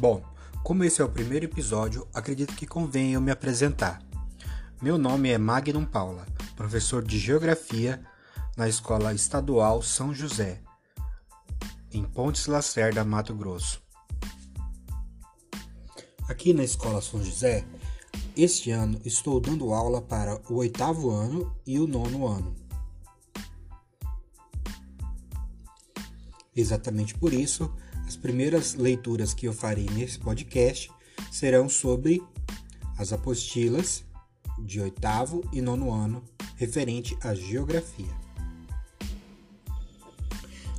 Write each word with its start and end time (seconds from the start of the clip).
Bom, 0.00 0.24
como 0.64 0.82
esse 0.82 1.02
é 1.02 1.04
o 1.04 1.10
primeiro 1.10 1.44
episódio, 1.44 2.08
acredito 2.14 2.54
que 2.54 2.66
convém 2.66 3.12
eu 3.12 3.20
me 3.20 3.30
apresentar. 3.30 4.02
Meu 4.80 4.96
nome 4.96 5.28
é 5.28 5.36
Magnum 5.36 5.84
Paula, 5.84 6.26
professor 6.56 7.04
de 7.04 7.18
Geografia 7.18 8.02
na 8.56 8.66
Escola 8.66 9.12
Estadual 9.12 9.82
São 9.82 10.14
José, 10.14 10.62
em 11.92 12.02
Pontes 12.02 12.46
Lacerda, 12.46 13.04
Mato 13.04 13.34
Grosso. 13.34 13.82
Aqui 16.26 16.54
na 16.54 16.64
Escola 16.64 17.02
São 17.02 17.22
José, 17.22 17.66
este 18.34 18.70
ano 18.70 18.98
estou 19.04 19.38
dando 19.38 19.74
aula 19.74 20.00
para 20.00 20.40
o 20.50 20.54
oitavo 20.54 21.10
ano 21.10 21.54
e 21.66 21.78
o 21.78 21.86
nono 21.86 22.26
ano. 22.26 22.56
Exatamente 26.56 27.14
por 27.18 27.34
isso, 27.34 27.70
as 28.10 28.16
primeiras 28.16 28.74
leituras 28.74 29.32
que 29.32 29.46
eu 29.46 29.52
farei 29.52 29.86
nesse 29.92 30.18
podcast 30.18 30.90
serão 31.30 31.68
sobre 31.68 32.20
as 32.98 33.12
apostilas 33.12 34.02
de 34.58 34.80
oitavo 34.80 35.48
e 35.52 35.60
nono 35.60 35.92
ano 35.92 36.20
referente 36.56 37.16
à 37.22 37.36
geografia. 37.36 38.12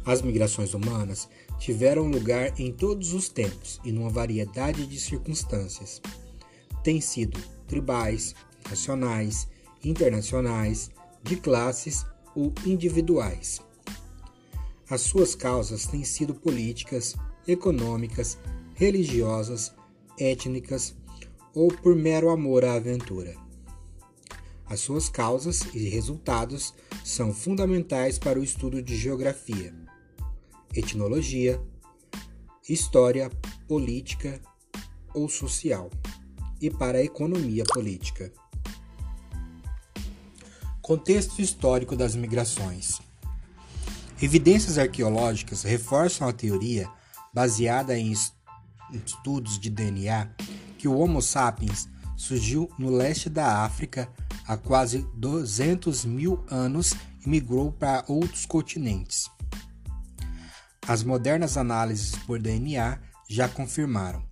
As 0.05 0.21
migrações 0.21 0.73
humanas 0.73 1.29
tiveram 1.57 2.09
lugar 2.09 2.59
em 2.59 2.69
todos 2.69 3.13
os 3.13 3.29
tempos 3.29 3.79
e 3.85 3.93
numa 3.93 4.09
variedade 4.09 4.85
de 4.85 4.99
circunstâncias. 4.99 6.01
Têm 6.83 6.99
sido 6.99 7.39
tribais, 7.65 8.35
nacionais, 8.69 9.47
internacionais, 9.85 10.91
de 11.23 11.37
classes 11.37 12.05
ou 12.35 12.53
individuais. 12.65 13.61
As 14.91 14.99
suas 14.99 15.35
causas 15.35 15.85
têm 15.85 16.03
sido 16.03 16.35
políticas, 16.35 17.15
econômicas, 17.47 18.37
religiosas, 18.75 19.73
étnicas 20.19 20.93
ou 21.55 21.69
por 21.69 21.95
mero 21.95 22.29
amor 22.29 22.65
à 22.65 22.73
aventura. 22.73 23.33
As 24.65 24.81
suas 24.81 25.07
causas 25.07 25.61
e 25.73 25.87
resultados 25.87 26.73
são 27.05 27.33
fundamentais 27.33 28.19
para 28.19 28.37
o 28.37 28.43
estudo 28.43 28.83
de 28.83 28.97
geografia, 28.97 29.73
etnologia, 30.75 31.57
história, 32.67 33.31
política 33.69 34.41
ou 35.13 35.29
social 35.29 35.89
e 36.59 36.69
para 36.69 36.97
a 36.97 37.03
economia 37.03 37.63
política. 37.63 38.29
Contexto 40.81 41.41
histórico 41.41 41.95
das 41.95 42.13
migrações. 42.13 42.99
Evidências 44.21 44.77
arqueológicas 44.77 45.63
reforçam 45.63 46.27
a 46.27 46.33
teoria, 46.33 46.87
baseada 47.33 47.97
em 47.97 48.11
estudos 48.93 49.59
de 49.59 49.67
DNA, 49.67 50.29
que 50.77 50.87
o 50.87 50.95
Homo 50.95 51.23
sapiens 51.23 51.89
surgiu 52.15 52.69
no 52.77 52.91
leste 52.91 53.31
da 53.31 53.63
África 53.65 54.07
há 54.45 54.55
quase 54.55 55.07
200 55.15 56.05
mil 56.05 56.45
anos 56.51 56.93
e 57.25 57.27
migrou 57.27 57.71
para 57.71 58.05
outros 58.07 58.45
continentes. 58.45 59.27
As 60.87 61.03
modernas 61.03 61.57
análises 61.57 62.15
por 62.27 62.39
DNA 62.39 62.99
já 63.27 63.49
confirmaram. 63.49 64.23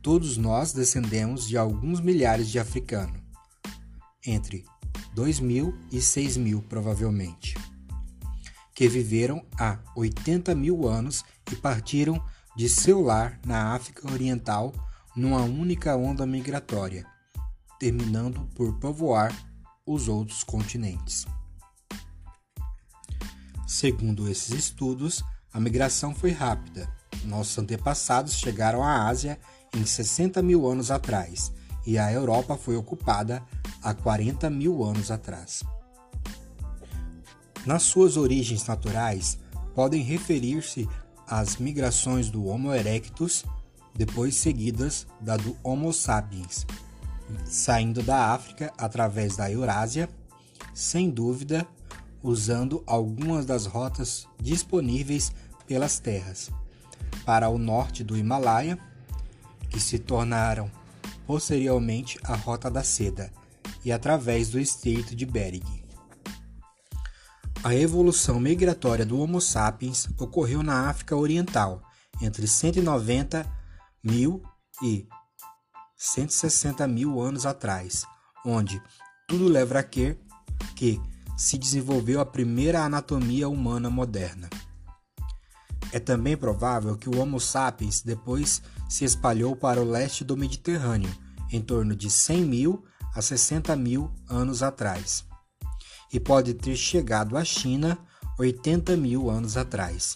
Todos 0.00 0.38
nós 0.38 0.72
descendemos 0.72 1.46
de 1.46 1.58
alguns 1.58 2.00
milhares 2.00 2.48
de 2.48 2.58
africanos, 2.58 3.20
entre 4.26 4.64
2 5.14 5.40
mil 5.40 5.74
e 5.92 6.00
6 6.00 6.38
mil 6.38 6.62
provavelmente 6.62 7.54
que 8.80 8.88
viveram 8.88 9.44
há 9.58 9.76
80 9.94 10.54
mil 10.54 10.88
anos 10.88 11.22
e 11.52 11.54
partiram 11.54 12.18
de 12.56 12.66
seu 12.66 13.02
lar 13.02 13.38
na 13.44 13.74
África 13.74 14.10
Oriental 14.10 14.72
numa 15.14 15.42
única 15.42 15.94
onda 15.94 16.24
migratória, 16.24 17.04
terminando 17.78 18.40
por 18.54 18.72
povoar 18.78 19.36
os 19.84 20.08
outros 20.08 20.42
continentes. 20.42 21.26
Segundo 23.68 24.26
esses 24.26 24.48
estudos, 24.48 25.22
a 25.52 25.60
migração 25.60 26.14
foi 26.14 26.30
rápida. 26.30 26.90
Nossos 27.24 27.58
antepassados 27.58 28.32
chegaram 28.32 28.82
à 28.82 29.06
Ásia 29.08 29.38
em 29.76 29.84
60 29.84 30.40
mil 30.40 30.66
anos 30.66 30.90
atrás 30.90 31.52
e 31.86 31.98
a 31.98 32.10
Europa 32.10 32.56
foi 32.56 32.76
ocupada 32.76 33.42
há 33.82 33.92
40 33.92 34.48
mil 34.48 34.82
anos 34.82 35.10
atrás. 35.10 35.62
Nas 37.70 37.84
suas 37.84 38.16
origens 38.16 38.66
naturais, 38.66 39.38
podem 39.76 40.02
referir-se 40.02 40.88
às 41.24 41.56
migrações 41.56 42.28
do 42.28 42.46
Homo 42.46 42.74
erectus, 42.74 43.44
depois 43.94 44.34
seguidas 44.34 45.06
da 45.20 45.36
do 45.36 45.56
Homo 45.62 45.92
sapiens, 45.92 46.66
saindo 47.44 48.02
da 48.02 48.34
África 48.34 48.72
através 48.76 49.36
da 49.36 49.48
Eurásia, 49.48 50.10
sem 50.74 51.08
dúvida, 51.10 51.64
usando 52.24 52.82
algumas 52.88 53.46
das 53.46 53.66
rotas 53.66 54.26
disponíveis 54.36 55.30
pelas 55.68 56.00
terras, 56.00 56.50
para 57.24 57.48
o 57.48 57.56
norte 57.56 58.02
do 58.02 58.18
Himalaia, 58.18 58.80
que 59.68 59.78
se 59.78 59.96
tornaram 59.96 60.68
posteriormente 61.24 62.18
a 62.24 62.34
Rota 62.34 62.68
da 62.68 62.82
Seda, 62.82 63.32
e 63.84 63.92
através 63.92 64.48
do 64.48 64.58
Estreito 64.58 65.14
de 65.14 65.24
Bering. 65.24 65.79
A 67.62 67.74
evolução 67.74 68.40
migratória 68.40 69.04
do 69.04 69.18
Homo 69.18 69.38
sapiens 69.38 70.08
ocorreu 70.18 70.62
na 70.62 70.88
África 70.88 71.14
Oriental 71.14 71.82
entre 72.22 72.46
190 72.46 73.46
mil 74.02 74.42
e 74.82 75.06
160 75.94 76.88
mil 76.88 77.20
anos 77.20 77.44
atrás, 77.44 78.06
onde 78.46 78.82
tudo 79.28 79.46
leva 79.46 79.80
a 79.80 79.82
crer 79.82 80.18
que 80.74 80.98
se 81.36 81.58
desenvolveu 81.58 82.18
a 82.18 82.24
primeira 82.24 82.82
anatomia 82.82 83.46
humana 83.46 83.90
moderna. 83.90 84.48
É 85.92 86.00
também 86.00 86.38
provável 86.38 86.96
que 86.96 87.10
o 87.10 87.18
Homo 87.18 87.38
sapiens 87.38 88.00
depois 88.00 88.62
se 88.88 89.04
espalhou 89.04 89.54
para 89.54 89.82
o 89.82 89.84
leste 89.84 90.24
do 90.24 90.34
Mediterrâneo, 90.34 91.14
em 91.52 91.60
torno 91.60 91.94
de 91.94 92.08
100 92.08 92.42
mil 92.42 92.84
a 93.14 93.20
60 93.20 93.76
mil 93.76 94.10
anos 94.30 94.62
atrás 94.62 95.28
e 96.12 96.18
pode 96.18 96.54
ter 96.54 96.76
chegado 96.76 97.36
à 97.36 97.44
China 97.44 97.98
80 98.38 98.96
mil 98.96 99.30
anos 99.30 99.56
atrás, 99.56 100.14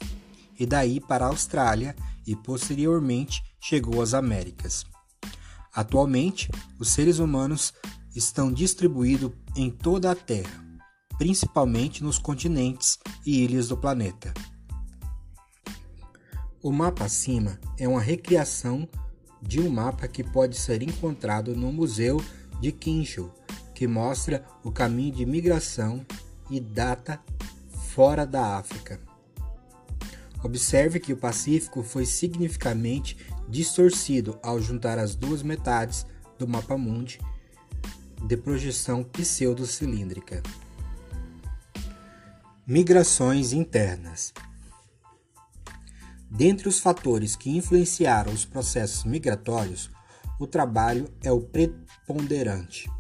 e 0.59 0.65
daí 0.65 1.01
para 1.01 1.27
a 1.27 1.29
Austrália 1.29 1.95
e 2.27 2.35
posteriormente 2.35 3.43
chegou 3.61 4.01
às 4.01 4.15
Américas. 4.15 4.85
Atualmente, 5.75 6.51
os 6.79 6.89
seres 6.89 7.19
humanos 7.19 7.75
estão 8.15 8.53
distribuídos 8.53 9.33
em 9.57 9.71
toda 9.71 10.11
a 10.11 10.15
Terra, 10.15 10.65
principalmente 11.19 12.03
nos 12.03 12.19
continentes 12.19 12.99
e 13.27 13.43
ilhas 13.43 13.69
do 13.69 13.77
planeta. 13.77 14.33
O 16.63 16.73
mapa 16.73 17.05
acima 17.05 17.61
é 17.79 17.87
uma 17.87 18.01
recriação 18.01 18.89
de 19.43 19.61
um 19.61 19.69
mapa 19.69 20.09
que 20.09 20.25
pode 20.25 20.57
ser 20.57 20.83
encontrado 20.83 21.55
no 21.55 21.71
Museu 21.71 22.25
de 22.61 22.73
Kinshasa 22.73 23.44
que 23.75 23.87
mostra 23.87 24.45
o 24.63 24.71
caminho 24.71 25.13
de 25.13 25.27
migração 25.27 26.07
e 26.51 26.61
data 26.61 27.21
fora 27.95 28.27
da 28.27 28.57
África. 28.57 29.01
Observe 30.43 31.01
que 31.01 31.13
o 31.13 31.17
Pacífico 31.17 31.83
foi 31.83 32.05
significativamente 32.05 33.17
distorcido 33.49 34.39
ao 34.43 34.61
juntar 34.61 34.99
as 34.99 35.15
duas 35.15 35.43
metades 35.43 36.07
do 36.39 36.47
mapa 36.47 36.77
mundi 36.77 37.19
de 38.27 38.37
projeção 38.37 39.03
pseudo-cilíndrica. 39.05 40.43
Migrações 42.67 43.53
internas. 43.53 44.33
Dentre 46.31 46.69
os 46.69 46.81
fatores 46.81 47.37
que 47.37 47.57
influenciaram 47.57 48.33
os 48.33 48.45
processos 48.45 49.05
migratórios, 49.05 49.91
o 50.41 50.47
trabalho 50.47 51.09
é 51.23 51.31
o 51.31 51.41
preponderante. 51.41 52.91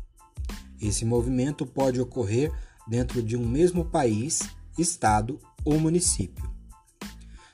Esse 0.80 1.04
movimento 1.04 1.64
pode 1.64 2.00
ocorrer 2.00 2.52
dentro 2.86 3.22
de 3.22 3.36
um 3.36 3.46
mesmo 3.46 3.84
país, 3.84 4.40
estado 4.78 5.38
ou 5.64 5.78
município. 5.78 6.52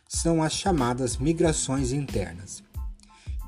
São 0.09 0.43
as 0.43 0.53
chamadas 0.53 1.17
migrações 1.17 1.93
internas, 1.93 2.63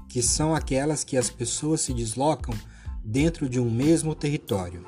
que 0.09 0.23
são 0.23 0.55
aquelas 0.55 1.03
que 1.03 1.17
as 1.17 1.29
pessoas 1.29 1.81
se 1.81 1.93
deslocam 1.93 2.55
dentro 3.05 3.49
de 3.49 3.59
um 3.59 3.71
mesmo 3.71 4.15
território. 4.15 4.87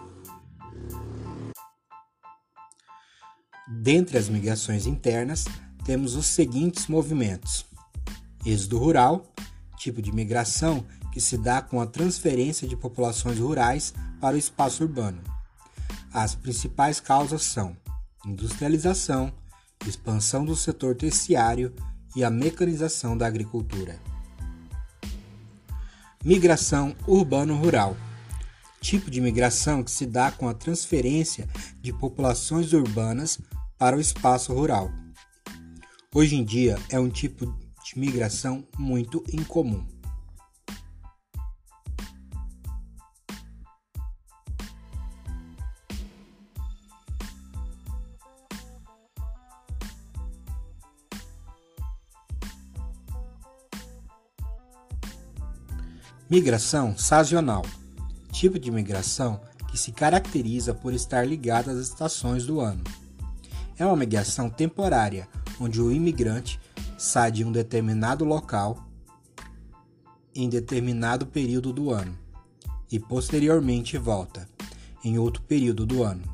Dentre 3.66 4.18
as 4.18 4.28
migrações 4.28 4.86
internas, 4.86 5.46
temos 5.84 6.14
os 6.14 6.26
seguintes 6.26 6.86
movimentos: 6.86 7.64
êxodo 8.44 8.78
rural, 8.78 9.32
tipo 9.78 10.00
de 10.00 10.12
migração 10.12 10.86
que 11.14 11.20
se 11.20 11.38
dá 11.38 11.62
com 11.62 11.80
a 11.80 11.86
transferência 11.86 12.66
de 12.66 12.76
populações 12.76 13.38
rurais 13.38 13.94
para 14.20 14.34
o 14.34 14.38
espaço 14.38 14.82
urbano. 14.82 15.22
As 16.12 16.34
principais 16.34 16.98
causas 16.98 17.44
são 17.44 17.76
industrialização, 18.26 19.32
expansão 19.86 20.44
do 20.44 20.56
setor 20.56 20.96
terciário 20.96 21.72
e 22.16 22.24
a 22.24 22.30
mecanização 22.30 23.16
da 23.16 23.28
agricultura. 23.28 24.00
Migração 26.24 26.96
urbano-rural. 27.06 27.96
Tipo 28.80 29.08
de 29.08 29.20
migração 29.20 29.84
que 29.84 29.92
se 29.92 30.06
dá 30.06 30.32
com 30.32 30.48
a 30.48 30.54
transferência 30.54 31.48
de 31.80 31.92
populações 31.92 32.72
urbanas 32.72 33.38
para 33.78 33.96
o 33.96 34.00
espaço 34.00 34.52
rural. 34.52 34.90
Hoje 36.12 36.34
em 36.34 36.44
dia 36.44 36.76
é 36.88 36.98
um 36.98 37.08
tipo 37.08 37.46
de 37.84 38.00
migração 38.00 38.66
muito 38.76 39.22
incomum. 39.32 39.93
Migração 56.34 56.98
sazonal 56.98 57.62
tipo 58.32 58.58
de 58.58 58.68
migração 58.68 59.40
que 59.70 59.78
se 59.78 59.92
caracteriza 59.92 60.74
por 60.74 60.92
estar 60.92 61.24
ligada 61.24 61.70
às 61.70 61.78
estações 61.78 62.44
do 62.44 62.58
ano. 62.58 62.82
É 63.78 63.86
uma 63.86 63.94
migração 63.94 64.50
temporária, 64.50 65.28
onde 65.60 65.80
o 65.80 65.92
imigrante 65.92 66.58
sai 66.98 67.30
de 67.30 67.44
um 67.44 67.52
determinado 67.52 68.24
local 68.24 68.84
em 70.34 70.48
determinado 70.48 71.24
período 71.24 71.72
do 71.72 71.92
ano 71.92 72.18
e 72.90 72.98
posteriormente 72.98 73.96
volta 73.96 74.48
em 75.04 75.16
outro 75.20 75.40
período 75.40 75.86
do 75.86 76.02
ano. 76.02 76.24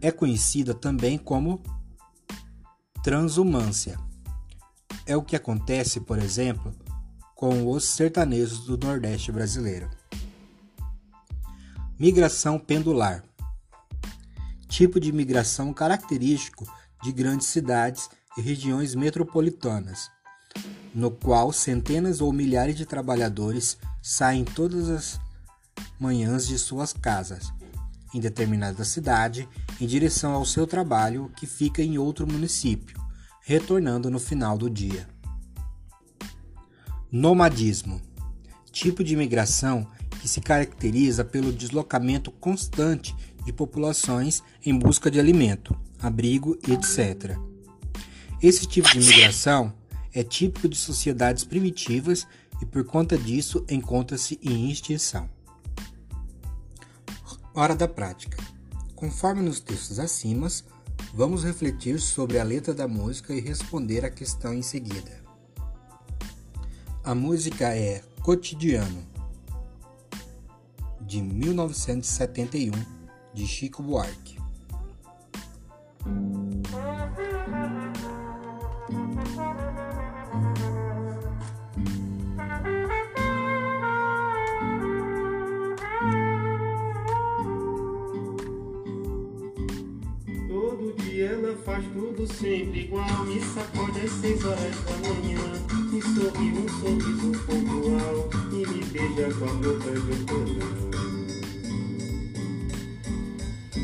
É 0.00 0.10
conhecida 0.10 0.74
também 0.74 1.16
como 1.16 1.62
transumância. 3.00 3.96
É 5.06 5.16
o 5.16 5.22
que 5.22 5.36
acontece, 5.36 6.00
por 6.00 6.18
exemplo, 6.18 6.74
com 7.42 7.68
os 7.68 7.82
sertanejos 7.82 8.60
do 8.60 8.78
Nordeste 8.78 9.32
brasileiro. 9.32 9.90
Migração 11.98 12.56
pendular 12.56 13.24
tipo 14.68 15.00
de 15.00 15.10
migração 15.10 15.74
característico 15.74 16.72
de 17.02 17.10
grandes 17.10 17.48
cidades 17.48 18.08
e 18.38 18.40
regiões 18.40 18.94
metropolitanas, 18.94 20.08
no 20.94 21.10
qual 21.10 21.52
centenas 21.52 22.20
ou 22.20 22.32
milhares 22.32 22.76
de 22.76 22.86
trabalhadores 22.86 23.76
saem 24.00 24.44
todas 24.44 24.88
as 24.88 25.20
manhãs 25.98 26.46
de 26.46 26.56
suas 26.60 26.92
casas, 26.92 27.52
em 28.14 28.20
determinada 28.20 28.84
cidade, 28.84 29.48
em 29.80 29.86
direção 29.88 30.32
ao 30.32 30.46
seu 30.46 30.64
trabalho 30.64 31.28
que 31.36 31.48
fica 31.48 31.82
em 31.82 31.98
outro 31.98 32.24
município, 32.24 32.96
retornando 33.40 34.08
no 34.08 34.20
final 34.20 34.56
do 34.56 34.70
dia. 34.70 35.11
Nomadismo 37.12 38.00
tipo 38.72 39.04
de 39.04 39.14
migração 39.14 39.86
que 40.20 40.26
se 40.26 40.40
caracteriza 40.40 41.24
pelo 41.24 41.52
deslocamento 41.52 42.30
constante 42.30 43.14
de 43.44 43.52
populações 43.52 44.42
em 44.64 44.76
busca 44.76 45.10
de 45.10 45.20
alimento, 45.20 45.78
abrigo, 46.00 46.58
etc. 46.66 47.36
Esse 48.42 48.66
tipo 48.66 48.88
de 48.90 48.98
migração 48.98 49.72
é 50.12 50.24
típico 50.24 50.68
de 50.68 50.76
sociedades 50.76 51.44
primitivas 51.44 52.26
e, 52.60 52.66
por 52.66 52.84
conta 52.84 53.18
disso, 53.18 53.64
encontra-se 53.68 54.38
em 54.42 54.70
extinção. 54.70 55.28
Hora 57.54 57.76
da 57.76 57.86
prática. 57.86 58.42
Conforme 58.94 59.42
nos 59.42 59.60
textos 59.60 59.98
acima, 59.98 60.48
vamos 61.12 61.44
refletir 61.44 62.00
sobre 62.00 62.38
a 62.38 62.44
letra 62.44 62.72
da 62.72 62.88
música 62.88 63.34
e 63.34 63.40
responder 63.40 64.04
a 64.04 64.10
questão 64.10 64.54
em 64.54 64.62
seguida. 64.62 65.21
A 67.04 67.16
música 67.16 67.74
é 67.76 68.00
Cotidiano, 68.22 69.04
de 71.00 71.20
1971, 71.20 72.70
de 73.34 73.44
Chico 73.44 73.82
Buarque. 73.82 74.41
Sorri 96.22 96.52
um 96.52 96.68
sorriso 96.68 97.32
pontual 97.46 98.30
e 98.52 98.66
me 98.66 98.84
beija 98.84 99.34
com 99.34 99.44
a 99.44 99.52
boca 99.54 99.90
de 99.90 100.10
outono. 100.12 100.92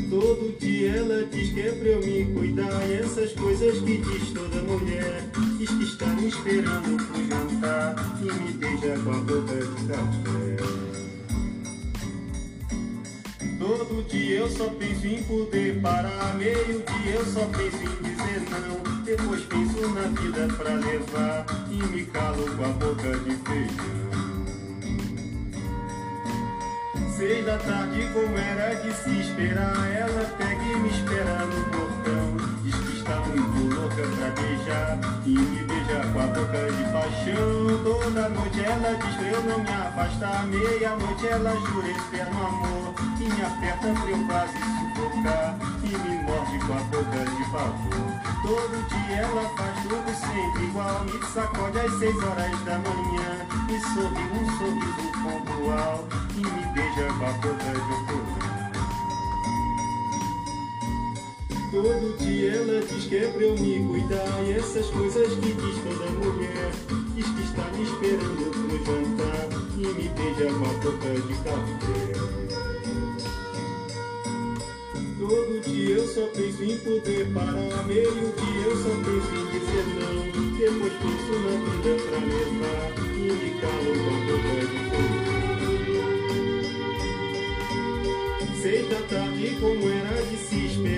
Todo 0.09 0.57
dia 0.59 0.91
ela 0.91 1.25
diz 1.25 1.53
que 1.53 1.61
é 1.61 1.71
pra 1.71 1.87
eu 1.89 1.99
me 1.99 2.25
cuidar 2.33 2.89
essas 2.89 3.33
coisas 3.33 3.79
que 3.81 3.97
diz 3.97 4.31
toda 4.31 4.63
mulher 4.63 5.23
Diz 5.59 5.69
que 5.69 5.83
está 5.83 6.07
me 6.07 6.29
esperando 6.29 6.97
pro 7.05 7.27
jantar 7.27 7.95
E 8.19 8.25
me 8.25 8.53
beija 8.53 8.97
com 9.03 9.11
a 9.11 9.17
boca 9.19 9.55
de 9.55 9.87
café 9.87 10.58
Todo 13.89 14.03
dia 14.03 14.41
eu 14.41 14.47
só 14.47 14.69
penso 14.69 15.07
em 15.07 15.23
poder 15.23 15.81
parar 15.81 16.35
Meio 16.35 16.83
dia 16.83 17.15
eu 17.15 17.25
só 17.25 17.43
penso 17.47 17.77
em 17.77 18.03
dizer 18.03 18.41
não 18.51 18.89
depois 19.03 19.41
penso 19.45 19.89
na 19.89 20.01
vida 20.21 20.47
pra 20.55 20.75
levar 20.75 21.43
e 21.71 21.83
me 21.87 22.05
calo 22.05 22.45
com 22.55 22.63
a 22.63 22.67
boca 22.67 23.17
de 23.17 23.35
feijão. 23.37 23.99
Seis 27.17 27.43
da 27.43 27.57
tarde, 27.57 28.07
como 28.13 28.37
era 28.37 28.75
de 28.75 28.93
se 28.93 29.19
esperar, 29.21 29.91
ela 29.91 30.25
pega 30.37 30.61
e 30.61 30.75
me 30.75 30.89
espera 30.89 31.43
no 31.43 31.63
portão. 31.71 31.88
Muito 33.17 33.75
louca 33.75 33.95
pra 33.95 34.29
beijar 34.41 34.99
e 35.25 35.29
me 35.29 35.63
beija 35.63 36.01
com 36.13 36.19
a 36.19 36.27
boca 36.27 36.71
de 36.71 36.83
paixão. 36.91 37.83
Toda 37.83 38.29
noite 38.29 38.59
ela 38.63 38.97
diz 38.97 39.15
pra 39.15 39.27
eu 39.27 39.43
não 39.43 39.59
me 39.59 39.69
afastar. 39.69 40.45
Meia-noite 40.45 41.27
ela 41.27 41.55
jura 41.55 41.87
eterno 41.87 42.45
amor 42.45 42.93
e 43.19 43.23
me 43.23 43.41
aperta 43.41 43.87
pra 43.99 44.11
eu 44.11 44.27
quase 44.27 44.53
sufocar 44.53 45.57
e 45.83 45.87
me 45.87 46.23
morde 46.23 46.59
com 46.59 46.73
a 46.73 46.81
boca 46.83 47.25
de 47.25 47.51
pavor. 47.51 48.29
Todo 48.41 48.87
dia 48.87 49.17
ela 49.17 49.49
faz 49.57 49.79
tudo 49.83 50.09
sempre 50.15 50.63
igual 50.63 51.03
Me 51.03 51.25
sacode 51.33 51.79
às 51.79 51.99
seis 51.99 52.15
horas 52.15 52.59
da 52.63 52.79
manhã 52.79 53.45
Me 53.67 53.79
sorri 53.79 54.25
um 54.33 54.57
sorriso 54.57 55.11
pontual 55.21 56.07
E 56.35 56.39
me 56.39 56.65
beija 56.73 57.13
com 57.13 57.25
a 57.25 57.31
boca 57.33 57.71
de 57.73 57.93
outono 57.93 58.38
Todo 61.71 62.17
dia 62.17 62.51
ela 62.53 62.81
diz 62.81 63.05
que 63.05 63.17
é 63.17 63.27
pra 63.27 63.43
eu 63.43 63.53
me 63.57 63.87
cuidar 63.87 64.43
E 64.43 64.53
essas 64.53 64.87
coisas 64.87 65.27
que 65.35 65.53
diz 65.53 65.75
toda 65.83 66.09
mulher 66.11 66.71
Diz 67.15 67.25
que 67.27 67.41
está 67.43 67.63
me 67.71 67.83
esperando 67.83 68.49
pro 68.51 68.77
jantar 68.85 69.47
E 69.77 69.87
me 69.87 70.09
beija 70.09 70.51
com 70.53 70.65
a 70.65 70.73
boca 70.79 71.13
de 71.13 71.35
café 71.43 72.19
Todo 75.19 75.61
dia 75.61 75.95
eu 75.95 76.07
só 76.07 76.25
penso 76.27 76.63
em 76.63 76.77
poder 76.77 77.27
parar. 77.33 77.85
Meio 77.85 78.09
dia 78.09 78.65
eu 78.65 78.75
só 78.77 78.89
penso 78.89 79.35
em 79.35 79.45
dizer 79.51 79.85
não. 79.99 80.15
Depois 80.57 80.93
penso 80.93 81.31
na 81.43 81.53
vida 81.65 81.91
pra 82.07 82.19
levar. 82.19 82.87
E 83.15 83.27
me 83.29 83.49
calo 83.59 83.91
com 83.99 84.11
a 84.15 84.19
boca 84.25 84.57
de 84.65 84.79
fogo. 84.89 85.19
Seis 88.61 88.85
da 88.89 89.01
tarde, 89.09 89.47
como 89.59 89.83
era 89.89 89.98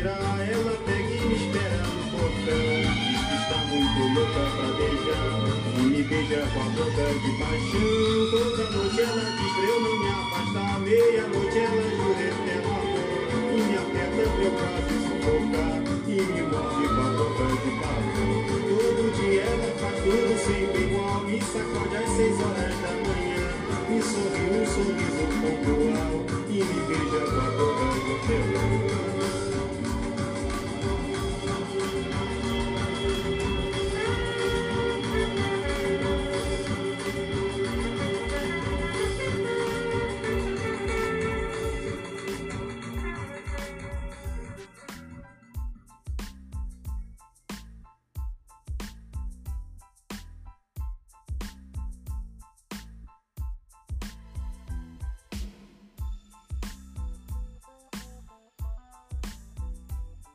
Ela 0.04 0.78
pega 0.86 1.14
e 1.14 1.22
me 1.28 1.36
espera 1.36 1.78
no 1.78 2.04
portão. 2.12 2.66
Diz 3.06 3.22
que 3.28 3.36
está 3.36 3.58
muito 3.70 4.00
louca 4.16 4.44
pra 4.58 4.70
beijar. 4.78 5.30
E 5.78 5.84
me 5.84 6.02
beija 6.04 6.42
com 6.54 6.60
a 6.60 6.70
boca 6.70 7.06
de 7.22 7.32
paixão. 7.38 8.20
Toda 8.32 8.66
noite 8.72 9.02
ela 9.02 9.26
diz 9.38 9.52
pra 9.54 9.64
eu 9.64 9.78
não 9.82 9.96
me 10.00 10.10
afastar. 10.10 10.80
Meia-noite 10.80 11.58
ela 11.60 11.84
jura 11.96 12.24
eterno 12.24 12.72
eu 14.44 14.52
quase 14.52 14.94
sufocar 14.94 15.11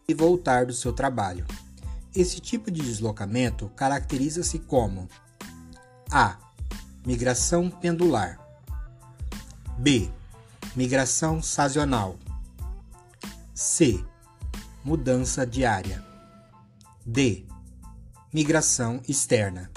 e 0.08 0.14
voltar 0.14 0.66
do 0.66 0.72
seu 0.72 0.92
trabalho. 0.92 1.46
Esse 2.14 2.40
tipo 2.40 2.70
de 2.70 2.80
deslocamento 2.80 3.68
caracteriza-se 3.76 4.58
como 4.60 5.08
A. 6.10 6.38
Migração 7.04 7.68
pendular. 7.70 8.38
B. 9.78 10.10
Migração 10.74 11.42
sazonal. 11.42 12.16
C. 13.54 14.04
Mudança 14.84 15.46
diária. 15.46 16.04
D. 17.04 17.44
Migração 18.32 19.00
externa. 19.08 19.70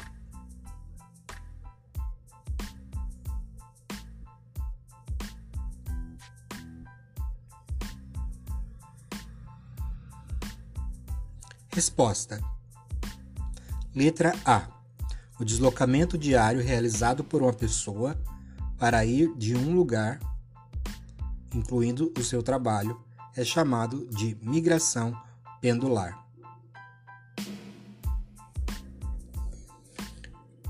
Resposta: 11.79 12.41
Letra 13.95 14.33
A. 14.43 14.67
O 15.39 15.45
deslocamento 15.45 16.17
diário 16.17 16.62
realizado 16.62 17.24
por 17.24 17.41
uma 17.41 17.53
pessoa 17.53 18.21
para 18.77 19.05
ir 19.05 19.33
de 19.38 19.55
um 19.55 19.74
lugar, 19.74 20.19
incluindo 21.55 22.12
o 22.17 22.21
seu 22.21 22.43
trabalho, 22.43 23.01
é 23.33 23.45
chamado 23.45 24.05
de 24.09 24.38
migração 24.41 25.17
pendular. 25.62 26.21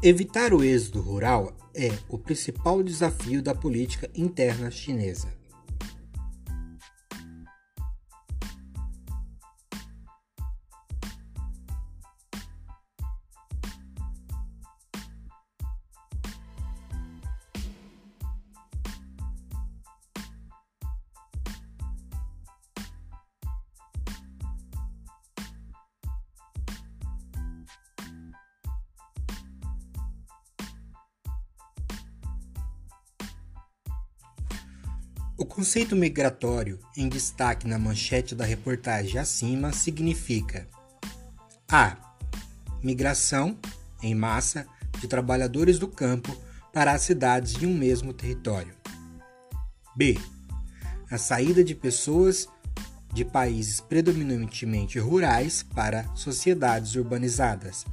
Evitar 0.04 0.54
o 0.54 0.64
êxodo 0.64 1.02
rural 1.02 1.58
é 1.74 1.90
o 2.08 2.20
principal 2.20 2.84
desafio 2.84 3.42
da 3.42 3.56
política 3.56 4.08
interna 4.14 4.70
chinesa. 4.70 5.39
O 35.40 35.46
conceito 35.46 35.96
migratório 35.96 36.78
em 36.98 37.08
destaque 37.08 37.66
na 37.66 37.80
manchete 37.80 38.36
da 38.36 38.44
reportagem 38.44 39.18
acima 39.18 39.72
significa: 39.72 40.68
a. 41.72 41.96
Migração 42.84 43.58
em 44.04 44.14
massa 44.14 44.68
de 45.00 45.08
trabalhadores 45.08 45.80
do 45.80 45.88
campo 45.88 46.38
para 46.74 46.92
as 46.92 47.04
cidades 47.04 47.54
de 47.54 47.66
um 47.66 47.74
mesmo 47.74 48.12
território. 48.12 48.74
B. 49.96 50.20
A 51.10 51.18
saída 51.18 51.64
de 51.64 51.74
pessoas 51.74 52.50
de 53.14 53.24
países 53.24 53.80
predominantemente 53.80 55.00
rurais 55.00 55.64
para 55.64 56.04
sociedades 56.16 56.96
urbanizadas. 56.96 57.86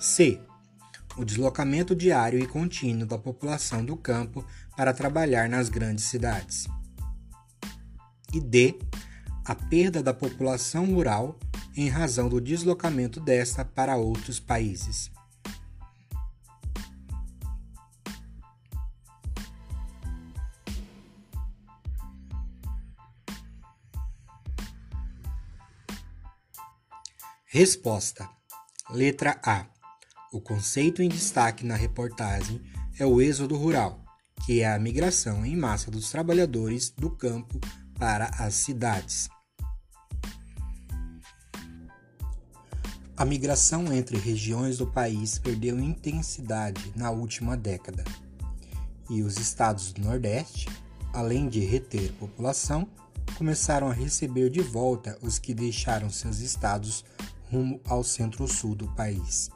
C 0.00 0.40
o 1.16 1.24
deslocamento 1.24 1.94
diário 1.94 2.38
e 2.38 2.46
contínuo 2.46 3.06
da 3.06 3.18
população 3.18 3.84
do 3.84 3.96
campo 3.96 4.44
para 4.80 4.94
trabalhar 4.94 5.46
nas 5.46 5.68
grandes 5.68 6.06
cidades. 6.06 6.66
E 8.32 8.40
D. 8.40 8.78
A 9.44 9.54
perda 9.54 10.02
da 10.02 10.14
população 10.14 10.86
rural 10.86 11.38
em 11.76 11.90
razão 11.90 12.30
do 12.30 12.40
deslocamento 12.40 13.20
desta 13.20 13.62
para 13.62 13.98
outros 13.98 14.40
países. 14.40 15.10
Resposta: 27.44 28.26
Letra 28.88 29.38
A 29.44 29.66
o 30.32 30.40
conceito 30.40 31.02
em 31.02 31.08
destaque 31.08 31.66
na 31.66 31.74
reportagem 31.74 32.62
é 32.98 33.04
o 33.04 33.20
êxodo 33.20 33.56
rural, 33.56 33.99
que 34.44 34.60
é 34.60 34.72
a 34.72 34.78
migração 34.78 35.44
em 35.44 35.56
massa 35.56 35.90
dos 35.90 36.10
trabalhadores 36.10 36.90
do 36.90 37.10
campo 37.10 37.60
para 37.98 38.26
as 38.38 38.54
cidades. 38.54 39.28
A 43.16 43.24
migração 43.24 43.92
entre 43.92 44.16
regiões 44.16 44.78
do 44.78 44.86
país 44.86 45.38
perdeu 45.38 45.78
intensidade 45.78 46.90
na 46.96 47.10
última 47.10 47.54
década, 47.54 48.02
e 49.10 49.22
os 49.22 49.38
estados 49.38 49.92
do 49.92 50.00
Nordeste, 50.00 50.68
além 51.12 51.48
de 51.48 51.60
reter 51.60 52.12
população, 52.12 52.88
começaram 53.36 53.90
a 53.90 53.92
receber 53.92 54.48
de 54.48 54.62
volta 54.62 55.18
os 55.20 55.38
que 55.38 55.52
deixaram 55.52 56.08
seus 56.08 56.38
estados 56.38 57.04
rumo 57.50 57.80
ao 57.84 58.02
centro-sul 58.02 58.74
do 58.74 58.88
país. 58.94 59.50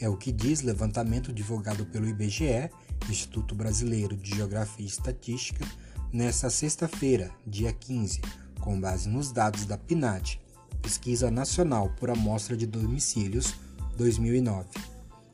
É 0.00 0.08
o 0.08 0.16
que 0.16 0.32
diz 0.32 0.62
levantamento 0.62 1.32
divulgado 1.32 1.84
pelo 1.86 2.08
IBGE, 2.08 2.70
Instituto 3.08 3.54
Brasileiro 3.54 4.16
de 4.16 4.34
Geografia 4.34 4.84
e 4.84 4.88
Estatística, 4.88 5.64
nesta 6.12 6.50
sexta-feira, 6.50 7.30
dia 7.46 7.72
15, 7.72 8.20
com 8.60 8.80
base 8.80 9.08
nos 9.08 9.32
dados 9.32 9.64
da 9.64 9.78
PNAD, 9.78 10.40
Pesquisa 10.82 11.30
Nacional 11.30 11.90
por 11.98 12.10
Amostra 12.10 12.56
de 12.56 12.66
Domicílios 12.66 13.54
2009, 13.96 14.68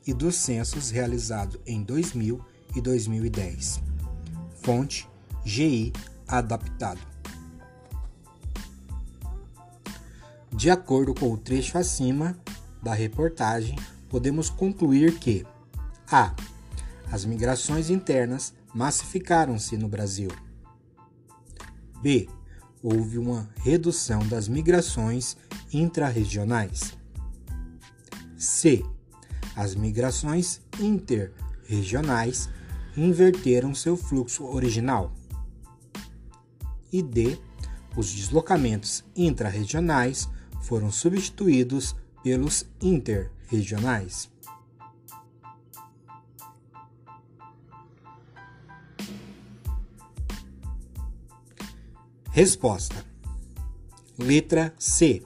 e 0.05 0.13
dos 0.13 0.35
censos 0.35 0.89
realizados 0.89 1.59
em 1.65 1.83
2000 1.83 2.43
e 2.75 2.81
2010. 2.81 3.81
Fonte 4.61 5.07
GI 5.45 5.93
adaptado. 6.27 6.99
De 10.51 10.69
acordo 10.71 11.13
com 11.13 11.31
o 11.31 11.37
trecho 11.37 11.77
acima 11.77 12.37
da 12.81 12.93
reportagem, 12.93 13.77
podemos 14.09 14.49
concluir 14.49 15.19
que 15.19 15.45
a. 16.09 16.33
As 17.11 17.23
migrações 17.23 17.89
internas 17.89 18.53
massificaram-se 18.73 19.77
no 19.77 19.87
Brasil. 19.87 20.29
B. 22.01 22.27
Houve 22.83 23.17
uma 23.17 23.49
redução 23.63 24.27
das 24.27 24.47
migrações 24.47 25.37
intrarregionais. 25.73 26.93
C. 28.37 28.83
As 29.55 29.73
migrações 29.73 30.61
interregionais 30.79 32.49
inverteram 32.95 33.73
seu 33.73 33.95
fluxo 33.95 34.45
original. 34.45 35.11
E 36.91 37.01
D. 37.01 37.39
Os 37.95 38.11
deslocamentos 38.11 39.03
intrarregionais 39.15 40.29
foram 40.61 40.91
substituídos 40.91 41.95
pelos 42.21 42.65
interregionais 42.81 44.29
Resposta: 52.37 53.03
Letra 54.15 54.71
C. 54.77 55.23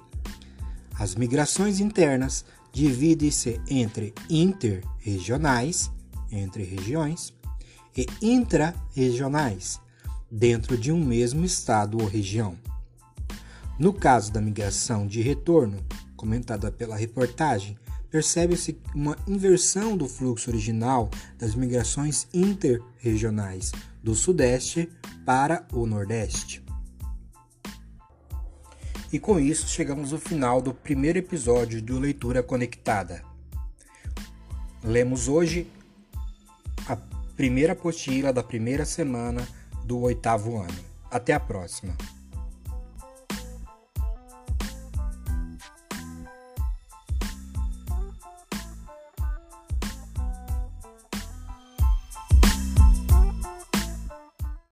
As 0.98 1.14
migrações 1.14 1.82
internas 1.82 2.46
dividem-se 2.72 3.60
entre 3.70 4.14
interregionais, 4.30 5.92
entre 6.32 6.64
regiões, 6.64 7.34
e 7.98 8.06
intra-regionais, 8.22 9.78
dentro 10.32 10.78
de 10.78 10.90
um 10.90 11.04
mesmo 11.04 11.44
estado 11.44 12.00
ou 12.00 12.08
região. 12.08 12.58
No 13.78 13.92
caso 13.92 14.32
da 14.32 14.40
migração 14.40 15.06
de 15.06 15.22
retorno, 15.22 15.84
comentada 16.16 16.72
pela 16.72 16.96
reportagem, 16.96 17.78
percebe-se 18.10 18.80
uma 18.96 19.18
inversão 19.28 19.98
do 19.98 20.08
fluxo 20.08 20.50
original 20.50 21.10
das 21.38 21.56
migrações 21.56 22.26
interregionais 22.34 23.74
do 24.02 24.16
Sudeste 24.16 24.90
para 25.26 25.68
o 25.74 25.86
Nordeste. 25.86 26.71
E 29.12 29.20
com 29.20 29.38
isso 29.38 29.68
chegamos 29.68 30.14
ao 30.14 30.20
final 30.20 30.62
do 30.62 30.74
primeiro 30.74 31.20
episódio 31.20 31.82
do 31.82 32.00
Leitura 32.00 32.42
Conectada. 32.42 33.22
Lemos 34.82 35.28
hoje 35.28 35.68
a 36.88 36.96
primeira 37.36 37.74
apostila 37.74 38.32
da 38.32 38.42
primeira 38.42 38.86
semana 38.86 39.46
do 39.84 40.00
oitavo 40.00 40.58
ano. 40.58 40.80
Até 41.10 41.34
a 41.34 41.40
próxima! 41.42 41.94